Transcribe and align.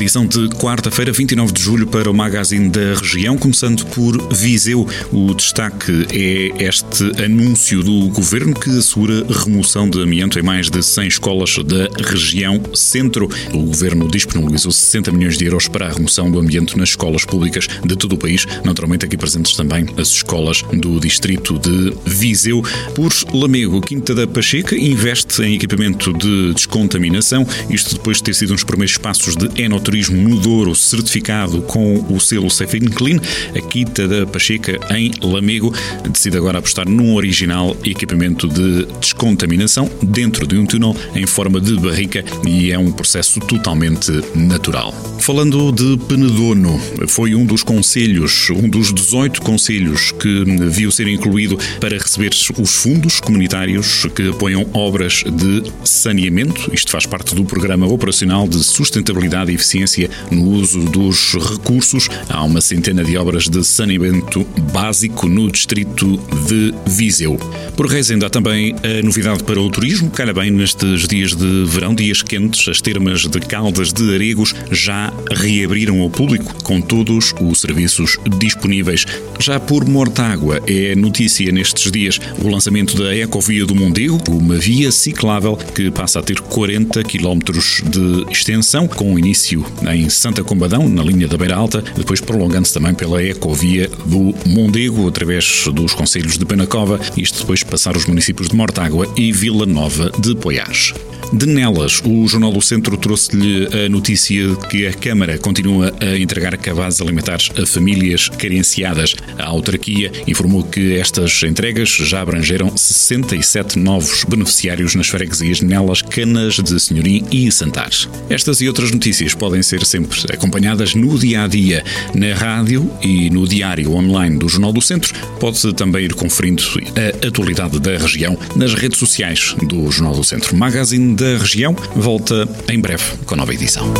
Edição 0.00 0.24
de 0.24 0.48
quarta-feira, 0.50 1.10
29 1.10 1.52
de 1.52 1.60
julho, 1.60 1.84
para 1.84 2.08
o 2.08 2.14
Magazine 2.14 2.68
da 2.68 2.94
Região, 2.94 3.36
começando 3.36 3.84
por 3.86 4.32
Viseu. 4.32 4.86
O 5.12 5.34
destaque 5.34 6.06
é 6.12 6.64
este 6.64 7.04
anúncio 7.20 7.82
do 7.82 8.08
governo 8.10 8.54
que 8.54 8.70
assegura 8.78 9.26
remoção 9.28 9.90
de 9.90 10.00
amianto 10.00 10.38
em 10.38 10.42
mais 10.42 10.70
de 10.70 10.80
100 10.84 11.08
escolas 11.08 11.56
da 11.64 11.88
região 12.08 12.62
centro. 12.74 13.28
O 13.52 13.58
governo 13.64 14.08
disponibilizou 14.08 14.70
60 14.70 15.10
milhões 15.10 15.36
de 15.36 15.44
euros 15.46 15.66
para 15.66 15.88
a 15.88 15.92
remoção 15.92 16.30
do 16.30 16.38
amianto 16.38 16.78
nas 16.78 16.90
escolas 16.90 17.24
públicas 17.24 17.66
de 17.84 17.96
todo 17.96 18.12
o 18.12 18.18
país, 18.18 18.46
naturalmente 18.64 19.04
aqui 19.04 19.16
presentes 19.16 19.56
também 19.56 19.84
as 19.98 20.08
escolas 20.08 20.62
do 20.72 21.00
distrito 21.00 21.58
de 21.58 21.92
Viseu. 22.06 22.62
Por 22.94 23.12
Lamego, 23.34 23.80
Quinta 23.80 24.14
da 24.14 24.28
Pacheca 24.28 24.76
investe 24.76 25.42
em 25.42 25.56
equipamento 25.56 26.12
de 26.12 26.54
descontaminação, 26.54 27.44
isto 27.68 27.96
depois 27.96 28.18
de 28.18 28.22
ter 28.22 28.34
sido 28.34 28.54
uns 28.54 28.62
primeiros 28.62 28.96
passos 28.96 29.34
de 29.34 29.60
enoturismo 29.60 29.87
turismo 29.88 30.20
no 30.28 30.38
Douro, 30.38 30.74
certificado 30.74 31.62
com 31.62 32.04
o 32.14 32.20
selo 32.20 32.50
Safe 32.50 32.78
Clean, 32.78 33.18
a 33.56 33.60
Quinta 33.68 34.06
da 34.06 34.26
Pacheca, 34.26 34.78
em 34.94 35.10
Lamego, 35.22 35.72
decide 36.10 36.36
agora 36.36 36.58
apostar 36.58 36.86
num 36.86 37.14
original 37.14 37.74
equipamento 37.82 38.46
de 38.46 38.84
descontaminação 39.00 39.90
dentro 40.02 40.46
de 40.46 40.58
um 40.58 40.66
túnel 40.66 40.94
em 41.14 41.26
forma 41.26 41.58
de 41.58 41.74
barrica 41.80 42.22
e 42.46 42.70
é 42.70 42.78
um 42.78 42.92
processo 42.92 43.40
totalmente 43.40 44.12
natural. 44.34 44.92
Falando 45.20 45.70
de 45.72 45.96
Penedono, 46.06 46.80
foi 47.06 47.34
um 47.34 47.44
dos 47.44 47.62
conselhos, 47.62 48.48
um 48.50 48.68
dos 48.68 48.92
18 48.92 49.42
conselhos 49.42 50.10
que 50.12 50.44
viu 50.70 50.90
ser 50.90 51.06
incluído 51.06 51.58
para 51.80 51.98
receber 51.98 52.30
os 52.58 52.74
fundos 52.74 53.20
comunitários 53.20 54.06
que 54.14 54.30
apoiam 54.30 54.66
obras 54.72 55.24
de 55.24 55.70
saneamento. 55.84 56.70
Isto 56.72 56.92
faz 56.92 57.04
parte 57.04 57.34
do 57.34 57.44
Programa 57.44 57.86
Operacional 57.86 58.48
de 58.48 58.62
Sustentabilidade 58.64 59.52
e 59.52 59.54
Eficiência 59.54 60.08
no 60.30 60.48
uso 60.48 60.80
dos 60.80 61.34
recursos. 61.34 62.08
Há 62.28 62.42
uma 62.42 62.60
centena 62.60 63.04
de 63.04 63.16
obras 63.16 63.48
de 63.48 63.62
saneamento 63.64 64.46
básico 64.72 65.28
no 65.28 65.50
distrito 65.50 66.16
de 66.46 66.74
Viseu. 66.86 67.38
Por 67.76 67.86
Reisende 67.86 68.24
há 68.24 68.30
também 68.30 68.74
a 68.82 69.04
novidade 69.04 69.44
para 69.44 69.60
o 69.60 69.70
turismo. 69.70 70.10
Calha 70.10 70.32
bem 70.32 70.50
nestes 70.50 71.06
dias 71.06 71.34
de 71.34 71.64
verão, 71.66 71.94
dias 71.94 72.22
quentes, 72.22 72.66
as 72.68 72.80
termas 72.80 73.26
de 73.26 73.40
Caldas 73.40 73.92
de 73.92 74.14
Aregos 74.14 74.54
já 74.70 75.07
reabriram 75.30 76.00
ao 76.00 76.10
público 76.10 76.52
com 76.62 76.80
todos 76.80 77.34
os 77.40 77.60
serviços 77.60 78.18
disponíveis. 78.38 79.04
Já 79.38 79.58
por 79.60 79.84
Mortágua 79.86 80.60
é 80.66 80.94
notícia 80.94 81.50
nestes 81.52 81.90
dias 81.90 82.20
o 82.42 82.48
lançamento 82.48 82.96
da 82.96 83.14
Ecovia 83.14 83.64
do 83.64 83.74
Mondego, 83.74 84.18
uma 84.28 84.56
via 84.56 84.90
ciclável 84.90 85.56
que 85.56 85.90
passa 85.90 86.18
a 86.18 86.22
ter 86.22 86.40
40 86.40 87.02
km 87.04 87.38
de 87.84 88.32
extensão, 88.32 88.86
com 88.86 89.18
início 89.18 89.64
em 89.90 90.08
Santa 90.08 90.42
Combadão, 90.42 90.88
na 90.88 91.02
linha 91.02 91.28
da 91.28 91.36
Beira 91.36 91.56
Alta, 91.56 91.82
depois 91.96 92.20
prolongando-se 92.20 92.74
também 92.74 92.94
pela 92.94 93.22
ecovia 93.22 93.90
do 94.06 94.34
Mondego, 94.46 95.08
através 95.08 95.64
dos 95.72 95.94
conselhos 95.94 96.38
de 96.38 96.44
Penacova, 96.44 97.00
isto 97.16 97.40
depois 97.40 97.62
passar 97.62 97.96
os 97.96 98.06
municípios 98.06 98.48
de 98.48 98.56
Mortágua 98.56 99.06
e 99.16 99.32
Vila 99.32 99.66
Nova 99.66 100.10
de 100.18 100.34
Poiás. 100.34 100.94
De 101.32 101.44
Nelas, 101.44 102.00
o 102.06 102.26
Jornal 102.26 102.50
do 102.50 102.62
Centro 102.62 102.96
trouxe-lhe 102.96 103.66
a 103.84 103.88
notícia 103.88 104.48
de 104.48 104.66
que 104.68 104.86
a 104.86 104.94
Câmara 104.94 105.36
continua 105.36 105.92
a 106.00 106.16
entregar 106.16 106.56
cabazes 106.56 107.02
alimentares 107.02 107.50
a 107.60 107.66
famílias 107.66 108.30
carenciadas. 108.30 109.14
A 109.36 109.44
autarquia 109.44 110.10
informou 110.26 110.62
que 110.62 110.96
estas 110.96 111.42
entregas 111.42 111.90
já 111.90 112.22
abrangeram 112.22 112.74
67 112.74 113.78
novos 113.78 114.24
beneficiários 114.24 114.94
nas 114.94 115.08
freguesias 115.08 115.60
Nelas, 115.60 116.00
Canas 116.00 116.54
de 116.54 116.80
Senhorim 116.80 117.22
e 117.30 117.52
Santares. 117.52 118.08
Estas 118.30 118.62
e 118.62 118.68
outras 118.68 118.90
notícias 118.90 119.34
podem 119.34 119.62
ser 119.62 119.84
sempre 119.84 120.18
acompanhadas 120.32 120.94
no 120.94 121.18
dia 121.18 121.44
a 121.44 121.46
dia 121.46 121.84
na 122.14 122.34
rádio 122.34 122.90
e 123.02 123.28
no 123.28 123.46
diário 123.46 123.92
online 123.92 124.38
do 124.38 124.48
Jornal 124.48 124.72
do 124.72 124.80
Centro. 124.80 125.14
Pode 125.38 125.74
também 125.74 126.06
ir 126.06 126.14
conferindo 126.14 126.62
a 126.96 127.26
atualidade 127.26 127.78
da 127.78 127.98
região 127.98 128.38
nas 128.56 128.72
redes 128.72 128.98
sociais 128.98 129.54
do 129.68 129.90
Jornal 129.90 130.14
do 130.14 130.24
Centro. 130.24 130.56
Magazine 130.56 131.17
da 131.18 131.36
região 131.36 131.74
volta 131.96 132.48
em 132.68 132.80
breve 132.80 133.16
com 133.26 133.34
nova 133.34 133.52
edição. 133.52 133.92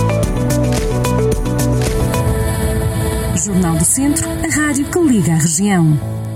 Jornal 3.44 3.76
do 3.76 3.84
Centro, 3.84 4.28
a 4.28 4.54
rádio 4.54 4.84
que 4.84 5.00
liga 5.00 5.32
a 5.32 5.36
região. 5.36 6.27